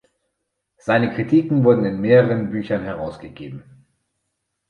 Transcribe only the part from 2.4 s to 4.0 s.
Büchern herausgegeben.